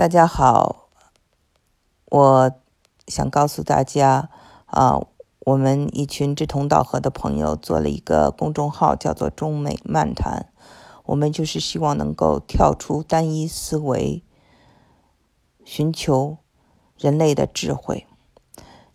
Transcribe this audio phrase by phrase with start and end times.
[0.00, 0.88] 大家好，
[2.06, 2.52] 我
[3.06, 4.30] 想告诉大家
[4.64, 4.98] 啊，
[5.40, 10.54] 我们一群志同道合的朋友做了一个公众号，叫做“中美漫谈”。
[11.04, 14.24] 我们就是希望能够跳出单一思维，
[15.66, 16.38] 寻求
[16.96, 18.06] 人类的智慧。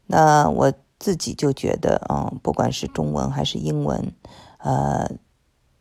[0.08, 4.12] 那我自己就觉得，嗯，不管是中文还是英文，
[4.58, 5.12] 呃，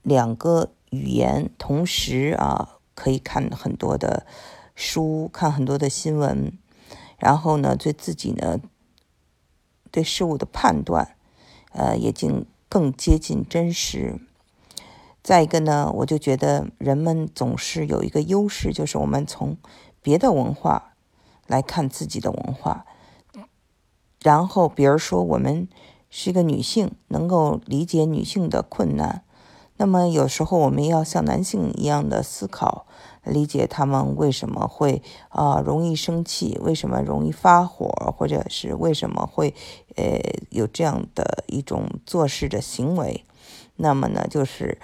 [0.02, 4.26] 两个语言同时啊，可以看很多的。
[4.74, 6.52] 书看很多的新闻，
[7.18, 8.60] 然后呢，对自己呢，
[9.90, 11.16] 对事物的判断，
[11.72, 14.20] 呃，也尽更接近真实。
[15.22, 19.56] 再一个呢，我就觉得人们总是有一个优势，就是我们从
[20.02, 20.94] 别的文化
[21.46, 22.84] 来看自己的文化。
[24.22, 25.68] 然后，比如说我们
[26.10, 29.22] 是一个女性，能够理解女性的困难，
[29.76, 32.86] 那么有时候我们要像男性一样的思考。
[33.24, 39.54] 理解他们为什么会啊容易生气，为什么容易发火，或者是为什么会
[39.96, 40.18] 呃
[40.50, 43.24] 有这样的一种做事的行为。
[43.76, 44.78] 那么呢，就是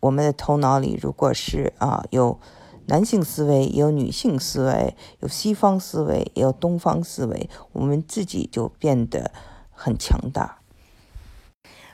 [0.00, 2.38] 我们的头脑里如果是啊有
[2.86, 9.30] 男性思维，有女性思维，有西方思维，也有东方思维，我们自己就变得
[9.70, 10.58] 很强大。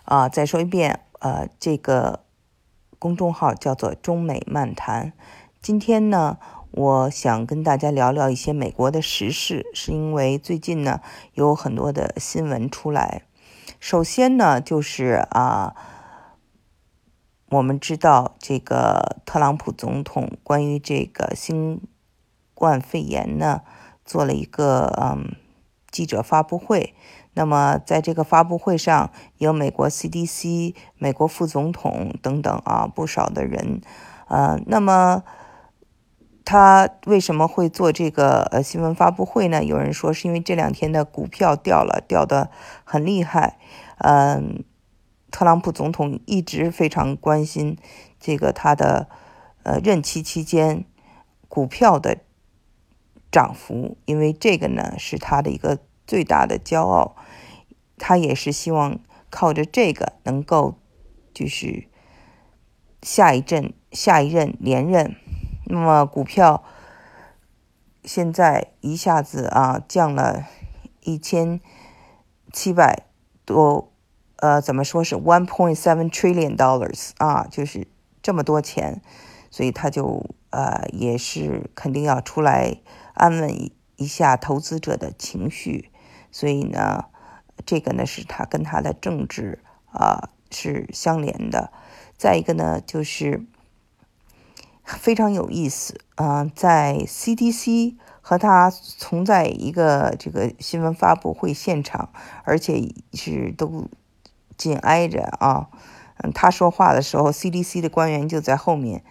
[0.05, 2.24] 啊，再说一遍，呃，这个
[2.98, 5.12] 公众号叫做中美漫谈。
[5.62, 6.39] 今天呢，
[6.70, 11.02] 我想跟大家聊聊一些美国的时事，是因为最近呢
[11.34, 13.25] 有很多的新闻出来。
[13.78, 15.77] 首先呢，就是啊，
[17.50, 21.83] 我们知道这个特朗普总统关于这个新
[22.55, 23.61] 冠肺炎呢
[24.02, 25.36] 做了一个嗯
[25.91, 26.95] 记者发布会。
[27.34, 33.83] 那么在这个发布会上，有美国 CDC、美国副总统等等啊不少的人，
[34.27, 35.22] 呃，那么。
[36.50, 39.62] 他为什么会做这个呃新闻发布会呢？
[39.62, 42.50] 有人说是因为这两天的股票掉了，掉的
[42.82, 43.56] 很厉害。
[43.98, 44.64] 嗯，
[45.30, 47.78] 特朗普总统一直非常关心
[48.18, 49.08] 这个他的
[49.62, 50.84] 呃任期期间
[51.46, 52.18] 股票的
[53.30, 57.14] 涨幅，因为这个呢是他的一个最大的骄傲。
[57.96, 58.98] 他也是希望
[59.30, 60.74] 靠着这个能够
[61.33, 61.84] 就是
[63.02, 65.14] 下一阵下一任连任。
[65.73, 66.64] 那么股票
[68.03, 70.48] 现在一下子啊降了
[71.03, 71.61] 一千
[72.53, 73.07] 七百
[73.45, 73.92] 多，
[74.39, 77.86] 呃，怎么说是 one point seven trillion dollars 啊，就是
[78.20, 79.01] 这么多钱，
[79.48, 82.79] 所以他就呃也是肯定要出来
[83.14, 85.92] 安稳一下投资者的情绪，
[86.33, 87.05] 所以呢，
[87.64, 91.73] 这个呢是他跟他的政治啊是相连的，
[92.17, 93.47] 再一个呢就是。
[94.85, 102.11] 非常有意思，嗯，在 CDC 和他同在一个这个新闻发布会现场，
[102.45, 103.89] 而且是都
[104.57, 105.69] 紧挨着啊，
[106.19, 109.05] 嗯，他说话的时候，CDC 的官员就在后面，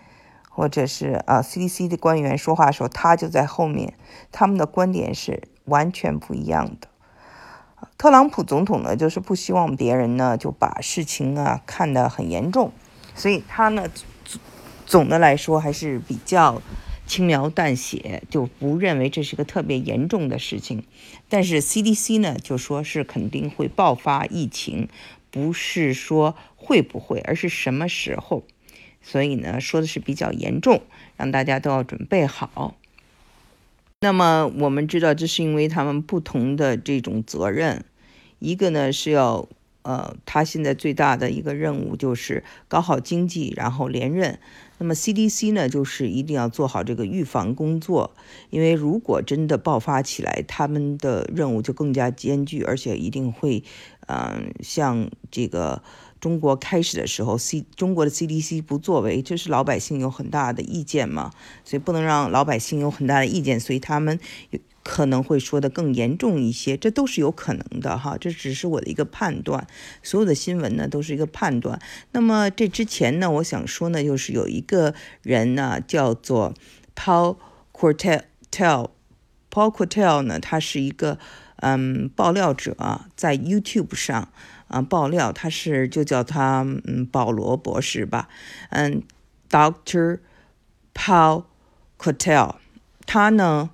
[0.49, 3.93] 或者是啊，CDC 的官员说话的时候，他就在后面，
[4.31, 6.89] 他们的观点是完全不一样的。
[7.97, 12.73] 特朗普总统呢，就是不希望别人呢就把事情啊看得很严重，
[13.15, 13.87] 所以他呢。
[14.89, 16.63] 总的来说还是比较
[17.05, 20.83] 轻描淡写，就不认为这是个特别严重的事情。
[21.29, 24.89] 但是 CDC 呢，就说是肯定会爆发疫情，
[25.29, 28.43] 不是说会不会，而是什么时候。
[29.03, 30.81] 所以呢，说的是比较严重，
[31.17, 32.75] 让大家都要准备好。
[33.99, 37.85] 那么我们知道，这是因为他们不同的这种责任，
[38.39, 39.47] 一个呢是要。
[39.81, 44.37] 呃，他现在最大的一个任务就是搞好经济，然后连任。
[44.79, 48.15] 那么 CDC 呢，就是一定要做好这个预防工作，
[48.49, 53.63] 因为如果真的爆发起来，他们的任务就更加艰巨，而且一定会，
[54.07, 55.83] 嗯，像这个
[56.19, 61.31] 中国开始的时候，C 中国的 CDC 不作为，这是老百姓有很大的意见嘛，
[61.63, 64.19] 所以不能让老百姓有很大的意见，所以他们
[64.91, 69.67] 可能会说的更严重一些，这都是有可能的哈，这只是我的一个判断。
[70.01, 71.79] 所有的新闻呢都是一个判断。
[72.11, 76.55] 那么这之前呢，我想说呢，就是有一个人呢叫做
[76.95, 77.37] Paul
[77.71, 78.89] Quartell，Paul
[79.51, 81.19] Quartell 呢，他是一个
[81.57, 82.75] 嗯爆料者，
[83.15, 84.29] 在 YouTube 上
[84.69, 88.27] 啊爆料，他是就叫他嗯保罗博士吧，
[88.71, 89.03] 嗯
[89.51, 90.17] ，Doctor
[90.95, 91.43] Paul
[91.99, 92.55] Quartell，
[93.05, 93.69] 他呢。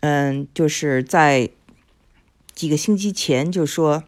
[0.00, 1.50] 嗯，就是在
[2.54, 4.04] 几个星期前就说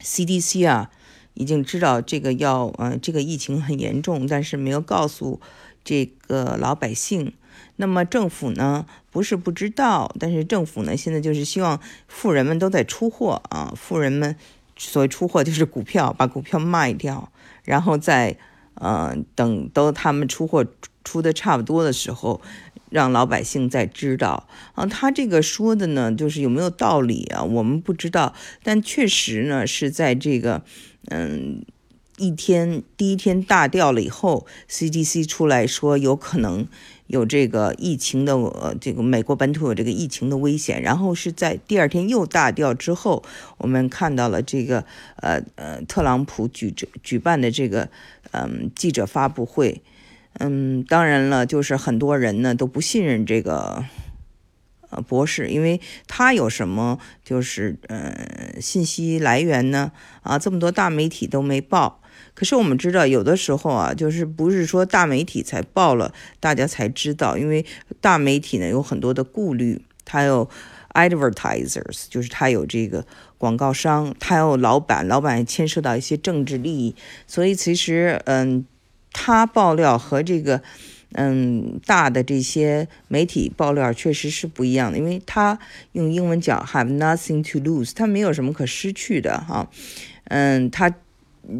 [0.00, 0.90] ，CDC 啊
[1.34, 5.40] 已经知道这个要，嗯，这个疫情很严重，但是没有告诉
[5.84, 7.32] 这个老百姓。
[7.76, 14.36] 那么政府呢，不是不知道，但是政府呢，现在就是希望富人们都在出货啊，富人们
[14.76, 17.32] 所谓出货就是股票，把股票卖掉，
[17.64, 18.36] 然后再
[18.74, 20.64] 呃等都他们出货
[21.02, 22.40] 出的差不多的时候，
[22.94, 24.86] 让老百姓再知道啊。
[24.86, 27.42] 他这个说的呢，就是有没有道理啊？
[27.42, 30.62] 我们不知道，但确实呢是在这个
[31.10, 31.64] 嗯。
[32.16, 36.68] 一天第一天大掉了以后，CDC 出来说有可能
[37.08, 40.80] 有这个疫情的呃，这个美国本土有这个疫情的危险。
[40.80, 43.24] 然后是在第二天又大掉之后，
[43.58, 44.84] 我们看到了这个
[45.16, 47.88] 呃呃特朗普举举办的这个
[48.30, 49.82] 嗯记者发布会，
[50.38, 53.84] 嗯，当然了，就是很多人呢都不信任这个。
[54.90, 59.90] 呃，博士，因为他有什么就是呃信息来源呢？
[60.22, 62.00] 啊，这么多大媒体都没报。
[62.32, 67.66] 可是我们知道，有的时候啊，就是不是说大媒体才报了，大家才知道，因为
[68.00, 70.48] 大媒体呢有很多的顾虑，他有
[70.92, 73.04] advertisers，就是他有这个
[73.36, 76.94] 广告商，他有老板，老板牵涉到一些政治利益，
[77.26, 78.64] 所以其实嗯，
[79.14, 80.60] 他爆料和这个。
[81.16, 85.56] 嗯，大的这些媒体爆料确实是不一样的，因为他
[85.92, 89.70] 用英文讲 have nothing to lose，他没有什么可失去的哈。
[90.24, 90.92] 嗯，他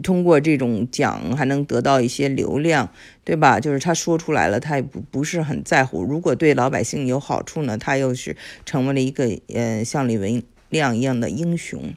[0.02, 2.90] 通过这种讲还能得到一些流量，
[3.22, 3.60] 对吧？
[3.60, 6.02] 就是他说出来了，他也不不是很在乎。
[6.02, 8.36] 如果对老百姓有好处呢，他又是
[8.66, 11.94] 成为了一个呃像李文亮一样的英雄。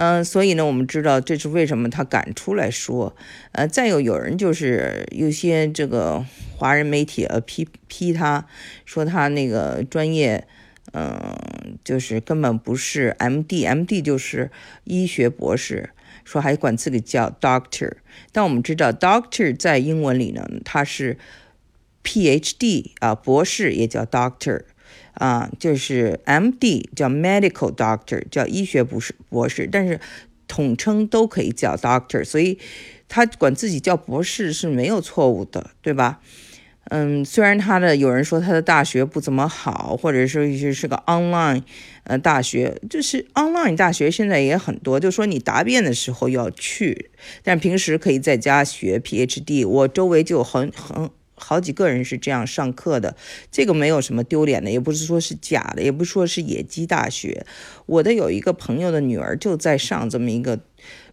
[0.00, 3.16] 嗯，所以呢，我们知道这是为什么他敢出来说。
[3.50, 6.24] 呃，再有有人就是有些这个
[6.56, 8.46] 华人媒体呃批批他，
[8.84, 10.46] 说他那个专业，
[10.92, 14.00] 嗯，就是根本不是 M.D.M.D.
[14.00, 14.52] 就是
[14.84, 15.90] 医学博士，
[16.24, 17.94] 说还管自己叫 Doctor。
[18.30, 21.18] 但我们知道 Doctor 在英文里呢，他是
[22.04, 22.94] Ph.D.
[23.00, 24.62] 啊，博士也叫 Doctor。
[25.18, 26.88] 啊，就是 M.D.
[26.94, 30.00] 叫 Medical Doctor，叫医学博士博士，但是
[30.46, 32.56] 统称都可以叫 Doctor，所以
[33.08, 36.20] 他管自己叫博士是没有错误的，对吧？
[36.90, 41.62] 嗯，虽然他的有人说他的大学不怎么好，或者说是个 online
[42.04, 47.10] 呃大学，就是 online 大学现在也很多，就说你答辩的时候要去，
[47.42, 49.64] 但平时可以在家学 Ph.D.
[49.64, 51.10] 我周围就很很。
[51.38, 53.16] 好几个人是这样上课的，
[53.50, 57.46] 这个没有什么丢脸的，也不是说是假的，也不是说是野鸡大学。
[57.86, 60.60] 我的有一个朋友的女儿就在上这么一个，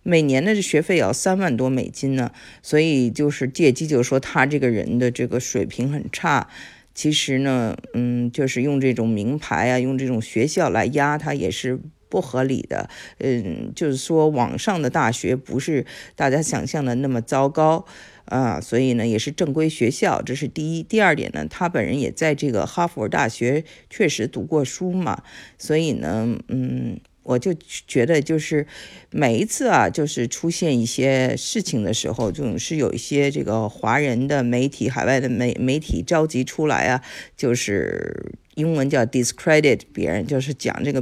[0.03, 2.31] 每年的学费要三万多美金呢，
[2.61, 6.49] 所以就是借机就说他这个人的这个水平很差。
[6.93, 11.77] 其实呢，嗯，就是用这种名牌啊，用这种学校来压他也是
[12.09, 12.89] 不合理的。
[13.19, 15.85] 嗯，就是说网上的大学不是
[16.15, 17.85] 大家想象的那么糟糕。
[18.25, 20.81] 啊，所以呢，也是正规学校，这是第一。
[20.81, 25.21] 第二点呢，他本人也在这个哈佛大学确实读过书嘛，
[25.59, 27.53] 所以呢，嗯，我就
[27.85, 28.65] 觉得就是
[29.11, 37.03] 每一次啊，就是出现一些事情的时候，总是有一些这个华人的媒体、海外的媒媒体召集出来啊，
[37.37, 41.01] 就是英文叫 discredit 别人，就是讲这个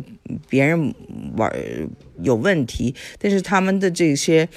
[0.50, 0.94] 别人
[1.38, 1.52] 玩
[2.22, 4.50] 有问题，但是他们的这些。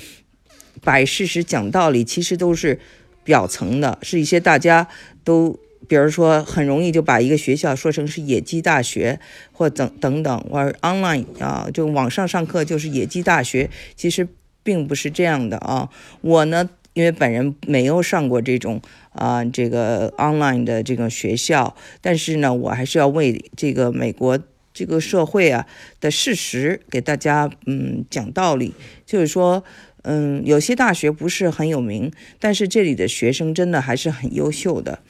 [0.84, 2.78] 摆事实、讲道理，其实都是
[3.24, 4.86] 表层的，是一些大家
[5.24, 5.58] 都，
[5.88, 9.18] 比如说很容易就把一个学校说成是野鸡大学，
[9.52, 14.28] 或等等等，或 online 啊，就网上上课就是野鸡大学，其实
[14.62, 15.88] 并不是这样的啊。
[16.20, 18.80] 我呢，因为本人没有上过这种
[19.12, 24.38] 啊这个 online 的这个学校，但是呢，我还是要为这个美国
[24.72, 25.66] 这个社会啊
[26.00, 28.72] 的事实给大家嗯讲道理，
[29.04, 29.62] 就是说。
[30.08, 35.00] 嗯，有些大学不是很有名，但是这里的学生真的还是很优秀的，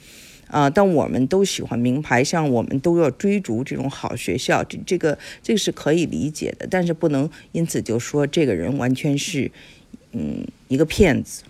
[0.47, 9.51] 啊，但我们都喜欢名牌，像我们都要追逐这种好学校，这这个这个是可以理解的，但是不能因此就说这个人完全是，
[10.13, 11.43] 嗯，一个骗子。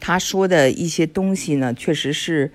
[0.00, 2.50] 他说的一些东西呢，确实是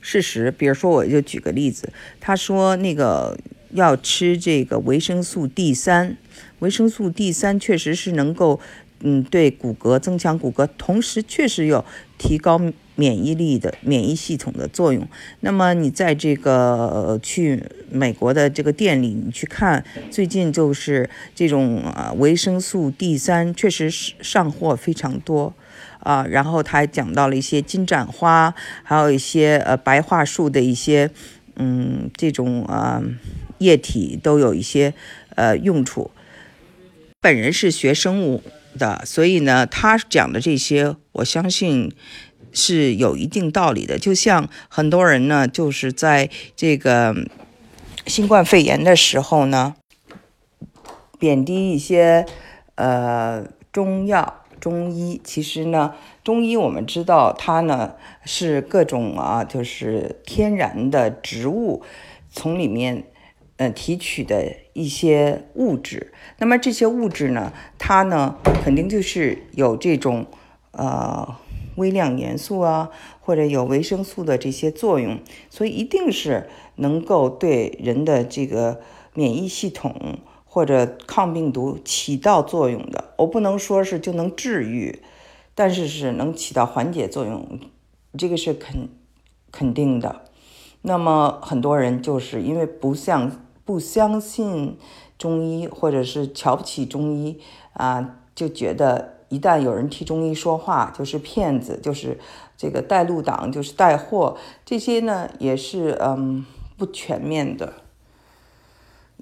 [0.00, 3.38] 事实，比如说，我就举个例子，他说那个
[3.72, 6.16] 要吃这个维生素 D 三，
[6.60, 8.60] 维生素 D 三确实是能够。
[9.00, 11.84] 嗯，对骨骼增强骨骼，同时确实有
[12.16, 12.58] 提高
[12.94, 15.06] 免疫力的免疫系统的作用。
[15.40, 25.52] 那么你在这个去美国的这个店里，你去看，最近就是这种啊维生素 D 三确实是上货非常多
[26.06, 26.24] 啊。
[26.28, 31.10] 然后他还讲到了一些金盏花，还有一些呃白桦树的一些
[31.56, 33.02] 嗯这种啊
[33.58, 34.94] 液体都有一些
[35.34, 36.10] 呃用处。
[37.20, 38.42] 本人是学生物。
[38.78, 41.90] 的，所以呢，他讲的这些，我相信
[42.52, 43.98] 是有一定道理的。
[43.98, 47.16] 就像很多人呢，就是在这个
[48.06, 49.76] 新冠肺炎的时候呢，
[51.18, 52.26] 贬低一些
[52.74, 55.20] 呃中药、中医。
[55.22, 57.94] 其实呢，中医我们知道它呢
[58.24, 61.82] 是各种啊，就是天然的植物
[62.30, 63.04] 从里面。
[63.58, 70.26] 呃，提取的一些物质，那么这些物质呢，它呢肯定就是有这种
[70.72, 71.34] 呃
[71.76, 78.82] 微量元素啊，或者有维生素的这些作用，所以一定是能够对人的这个
[79.14, 80.18] 免疫系统
[80.56, 83.12] 或者抗病毒起到作用的。
[83.18, 85.02] 我不能说是就能治愈，
[85.54, 87.60] 但是是能起到缓解作用，
[88.16, 88.88] 这个是肯
[89.52, 90.22] 肯定的。
[90.80, 93.30] 那么很多人就是因为不像。
[93.66, 94.78] 不相信
[95.18, 97.40] 中医，或者是瞧不起中医
[97.72, 102.16] 啊，就觉得一旦有人替中医说话，就是骗子，就是
[102.56, 104.36] 这个带路党，就是带货。
[104.64, 106.46] 这些呢，也是嗯
[106.76, 107.72] 不全面的，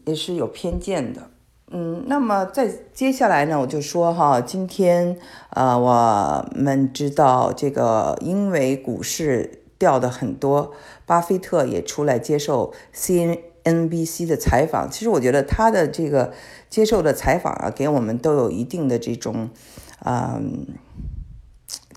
[0.05, 1.31] 也是有偏见的。
[1.71, 5.17] 嗯，那么在接下来呢，我就说哈，今天
[5.51, 10.73] 呃，我们知道这个，因为股市掉的很多，
[11.07, 13.39] 巴菲特也出来接受 C N。
[13.65, 16.35] NBC 的采访，其实我觉得他的这个
[16.69, 19.49] 接受的采访啊，给我们都有一定的这种，
[20.05, 20.67] 嗯，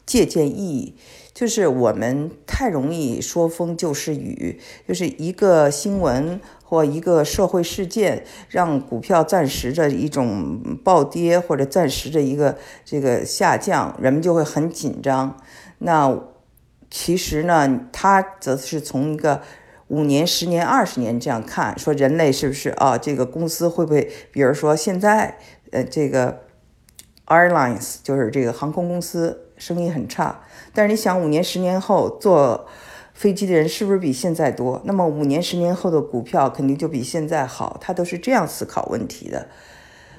[0.06, 0.96] 借鉴意义。
[1.38, 15.38] 就是我们太容易说风就是雨，就是一个新闻或一个社会事件，让股票暂时的一种暴跌或者暂时的一个这个下降，人们就会很紧张。
[15.78, 16.20] 那
[16.90, 19.44] 其实呢，他则是从一个。
[19.90, 22.98] 五年、十年、二十年这样看，说人类是不是啊？
[22.98, 25.38] 这个公司会不会，比如说现在，
[25.72, 26.42] 呃，这个
[27.28, 30.40] airlines 就是这个航空公司生意很差，
[30.74, 32.66] 但是你想，五年、十年后坐
[33.14, 34.82] 飞机的人是不是比现在多？
[34.86, 39.48] 那么五年、十年后的股票肯定就比现在好，他都是这样思考问题的。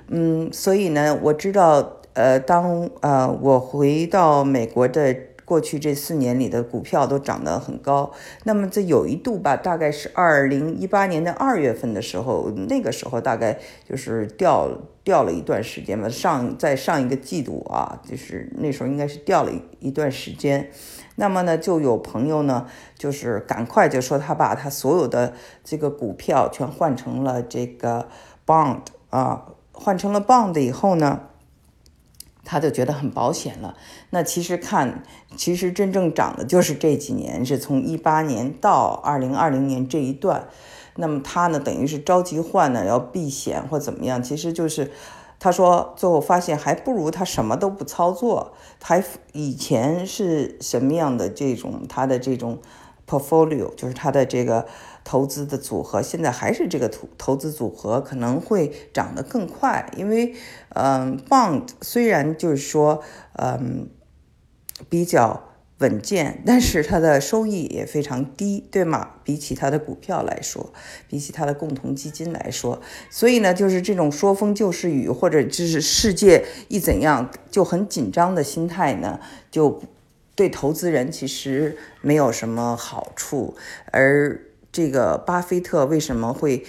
[0.09, 5.16] 嗯，所以呢，我知道，呃，当呃我回到美国的。
[5.49, 8.12] 过去这四年里的股票都涨得很高，
[8.45, 14.69] 那么这有一度吧，大概是二零一八年的二月份的时候，那个时候大概就是掉
[15.02, 16.07] 掉了一段时间吧。
[16.07, 20.71] 上在上一个季度啊，就是那时候应该是掉了一一段时间。
[21.17, 22.67] 那么呢，就有朋友呢，
[22.99, 25.33] 就是赶快就说他把他所有的
[25.64, 28.07] 这个股票全换成了这个
[28.47, 31.23] bond 啊，换成了 bond 以后呢。
[32.50, 33.76] 他就觉得很保险了。
[34.09, 35.02] 那其实看，
[35.37, 40.49] 其实真正涨的就是这几年，是从一八年到二零二零年这一段。
[40.97, 44.23] 那么他呢，等于是着急换呢，要避险或怎么样？
[44.23, 44.90] 其实就是
[45.38, 48.55] 他说，最后发现还不如他什么都不操作。
[48.81, 49.02] 他
[49.33, 52.59] 以前是什么样的这种他的这种
[53.07, 54.67] portfolio，就是他的这个。
[55.09, 60.35] 投资的组合现在还是这个投投资组合可能会涨得更快，因为，
[60.75, 63.88] 嗯，bond 虽然就是说，嗯，
[64.91, 65.49] 比较
[65.79, 69.12] 稳健，但是它的收益也非常低，对吗？
[69.25, 70.75] 比起它的股票来说，
[71.09, 79.19] 比起它的共同基金来说，所以呢，就是这种说风就是雨，或者就是世界一怎样就很紧张的心态呢，
[79.50, 79.81] 就
[80.35, 83.57] 对投资人其实没有什么好处，
[83.91, 84.43] 而。
[84.79, 86.65] 这个巴菲特为什么会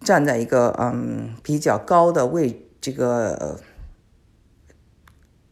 [0.00, 3.60] 站在一个嗯比较高的位这个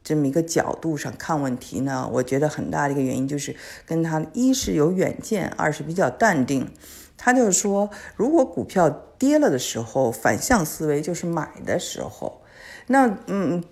[0.02, 2.08] 这么一个角度上看问题呢？
[2.14, 3.54] 我觉得很大的一个原因就是
[3.84, 6.70] 跟他一是有远见，二是比较淡定。
[7.18, 8.88] 他就是说，如果股票
[9.18, 12.40] 跌了的时候，反向思维就是买的时候。
[12.86, 13.62] 那嗯，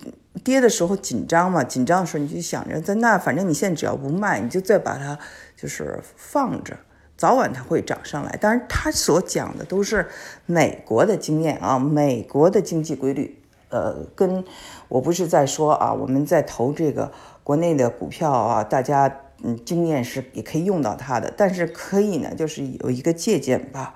[0.43, 5.17] 跌的时候紧张嘛，紧张的时候你就想着在那，反正你现在只要不卖，你就再把它
[5.57, 6.77] 就是放着。
[7.19, 10.07] 早晚它会涨上来，当然他所讲的都是
[10.45, 14.45] 美国的经验啊，美国的经济规律，呃，跟
[14.87, 17.11] 我不是在说啊，我们在投这个
[17.43, 23.95] 国内的股票啊，大家嗯经验是也可以用到它的，但是可以呢，就是有一个借鉴吧，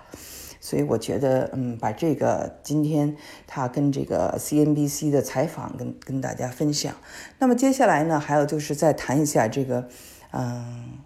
[0.59, 3.15] 所以我觉得嗯，把这个今天
[3.47, 6.93] 他跟这个 CNBC 的采访跟跟大家分享，
[7.39, 9.87] 那么接下来呢，还有就是再谈一下这个
[10.31, 10.99] 嗯。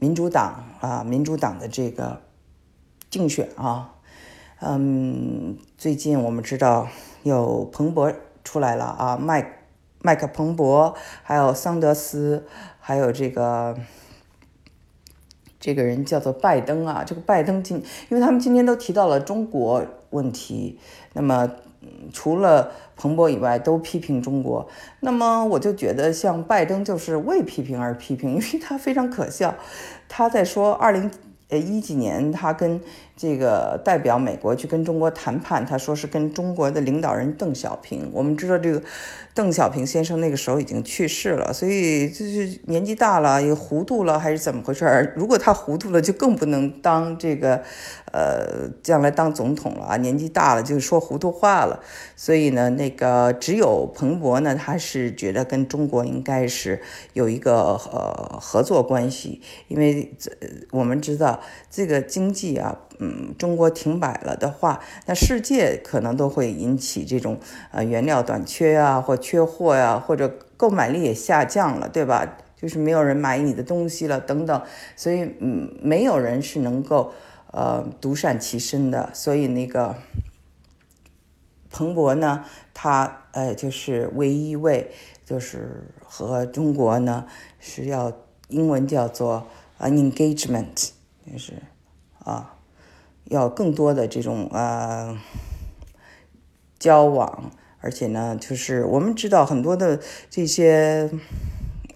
[0.00, 2.22] 民主党啊，民主党的这个
[3.10, 3.96] 竞选啊，
[4.60, 6.88] 嗯，最近我们知道
[7.22, 8.10] 有彭博
[8.42, 9.58] 出来了啊，麦
[10.00, 12.46] 麦克彭博，还有桑德斯，
[12.80, 13.76] 还有这个
[15.58, 17.76] 这个人叫做拜登啊，这个拜登今，
[18.08, 20.80] 因为他们今天都提到了中国问题，
[21.12, 21.50] 那么
[22.12, 24.68] 除了彭博以外都批评中国。
[25.00, 29.54] 那么我就觉得，像拜登就是为批评而批评，因为他非常可笑。
[30.08, 31.10] 他在说二零
[31.48, 32.80] 呃一几年，他跟
[33.20, 38.10] 这个代表美国去跟中国谈判，他说是跟中国的领导人邓小平。
[38.14, 38.82] 我们知道这个。
[39.32, 45.12] 邓小平先生那个时候已经去世了，所以就是年纪大了也糊涂了，还是怎么回事？
[45.14, 47.62] 如果他糊涂了，就更不能当这个，
[48.12, 49.96] 呃，将来当总统了啊！
[49.98, 51.78] 年纪大了就说糊涂话了。
[52.16, 60.32] 所以呢，那个只有彭博呢，他是觉得跟中国应该是有一个呃合作关系，因为这
[60.72, 62.76] 我们知道这个经济啊。
[63.02, 67.40] 嗯，中国停摆了的话，那世界可能都会引起这种
[67.72, 72.36] 呃原料短缺啊，或缺货呀，或者购买力也下降了，对吧？
[72.54, 74.62] 就是没有人买你的东西了等等，
[74.96, 77.10] 所以嗯，没有人是能够
[77.52, 79.08] 呃独善其身的。
[79.14, 79.96] 所以那个
[81.70, 84.90] 彭博呢，他呃就是唯一一位，
[85.24, 87.24] 就是和中国呢
[87.58, 88.12] 是要
[88.48, 89.46] 英文叫做
[89.78, 90.90] an engagement，
[91.32, 91.54] 就是
[92.18, 92.56] 啊。
[93.30, 95.16] 要更多的这种呃
[96.78, 101.08] 交往，而且呢，就是我们知道很多的这些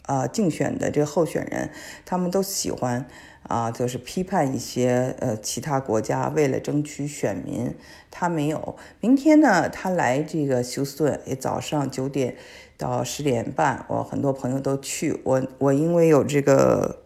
[0.07, 1.71] 啊竞选的这个候选人，
[2.07, 3.07] 他们都喜欢
[3.43, 7.75] 啊，就是批判一些呃其他国家，为了争取选民。
[8.17, 12.37] 他没有，明天呢，他来这个休斯顿，也早上九点
[12.79, 15.21] 到十点半，我很多朋友都去。
[15.25, 17.04] 我我因为有这个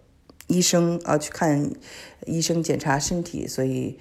[0.49, 1.71] 医生啊去看
[2.27, 4.01] 医生检查身体，所以。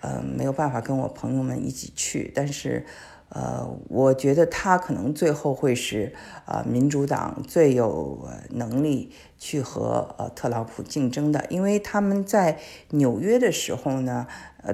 [0.00, 2.86] 呃，没有办法跟我朋友们一起去，但是，
[3.30, 6.14] 呃，我觉得他可能最后会是
[6.44, 14.28] 啊，民主党最有能力去和呃特朗普竞争的，因为他们在纽约的时候呢，
[14.62, 14.72] 呃，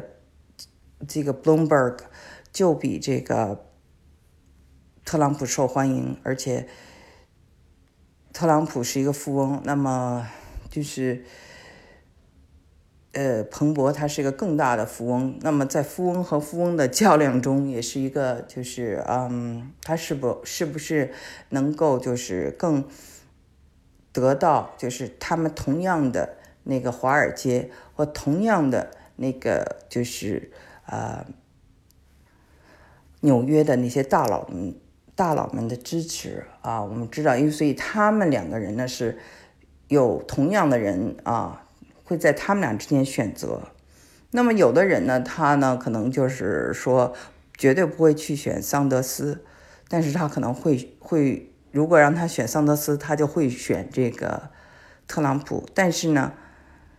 [1.08, 2.00] 这个 Bloomberg
[2.52, 3.64] 就比这个
[5.06, 6.68] 特朗普受欢迎，而且
[8.34, 10.28] 特朗普是一个富翁，那么
[10.74, 11.24] 就是。
[13.16, 21.12] 呃，彭博他是一个更大的富翁，那么在富翁和富翁的较量中，也是一个就是，嗯，他是不是不是
[21.50, 22.84] 能够就是更
[24.10, 30.50] 得到就是他们同样的那个华尔街或同样的那个就是
[30.84, 31.24] 啊
[33.20, 34.74] 纽约的那些大佬们
[35.14, 36.82] 大佬们的支持啊？
[36.82, 39.16] 我们知道，因为所以他们两个人呢是
[39.88, 41.60] 有同样的人啊。
[42.06, 43.68] 会在他们俩之间选择，
[44.32, 47.14] 那么有的人呢，他呢可能就是说
[47.56, 49.42] 绝对不会去选桑德斯，
[49.88, 54.50] 但是他可能会会，如果让他选桑德斯，他就会选这个
[55.08, 55.66] 特朗普。
[55.72, 56.34] 但是呢，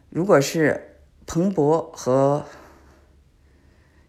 [0.10, 0.96] 如果是
[1.28, 2.46] 彭博和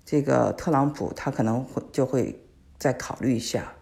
[0.06, 2.42] 这个特朗普，他可能会就会
[2.78, 3.74] 再考虑一下。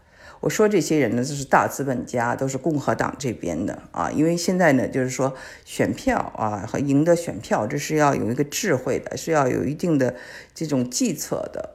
[0.45, 4.11] 我说这些人呢，就是大资本家，都是共和党这边的啊。
[4.11, 10.15] 因为现在呢，就是说选票啊和赢得选票，这是要有一个智慧的，是要有一定的
[10.55, 11.75] 这种计策的。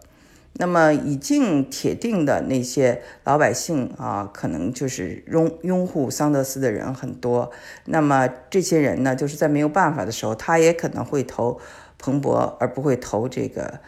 [0.53, 7.51] 那么已经铁定的那些老百姓啊，可能就是拥拥护桑德斯的人很多。
[7.85, 11.59] 那么这些人呢，就是在没有办法的时候，他也可能会投
[11.97, 13.79] 彭博，而不会投这个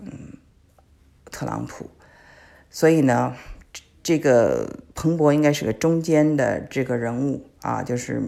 [0.00, 0.10] 嗯
[1.30, 1.88] 特朗普。
[2.68, 3.36] 所以呢。
[4.06, 8.22] 这个彭博应该是个中间的这个人物啊，就是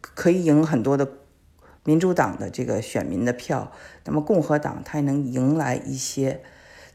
[0.00, 1.08] 可以赢很多的
[1.84, 3.70] 民主党的这个选民的票，
[4.04, 6.42] 那么共和党他也能迎来一些。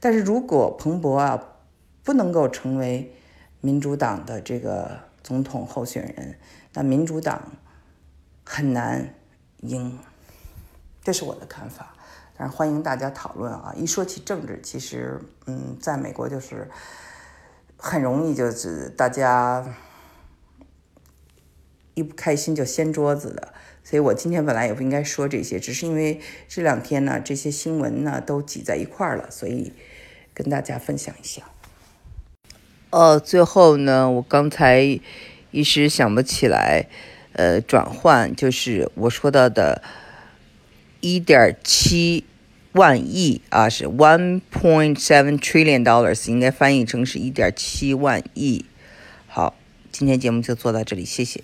[0.02, 1.42] 但是如果彭博啊
[2.04, 3.16] 不能够成为
[3.62, 6.38] 民主党的这个总统候选人，
[6.74, 7.54] 那民主党
[8.44, 9.14] 很难
[9.60, 9.98] 赢，
[11.02, 11.96] 这是我的看法。
[12.38, 13.74] 但是欢迎大家讨论啊！
[13.78, 16.70] 一说起政治，其实嗯，在美国就是。
[17.84, 19.66] 很容易就是大家
[21.96, 29.74] 一不开心就掀桌子的，所以我今天本来也不应该说这些，只是因为这两天呢这些新闻呢都挤在一块儿了，所以
[30.36, 31.42] 跟大家分享一下。
[32.92, 35.00] 哦，最后呢，我刚才
[35.50, 36.88] 一时想不起来，
[37.34, 39.82] 呃，转换就是我说到的
[41.00, 42.26] 一点七。
[42.74, 48.66] 万亿啊，是 one point seven trillion dollars，应该翻译成是一点七万亿。
[49.28, 49.56] 好，
[49.92, 51.42] 今天节目就做到这里，谢谢。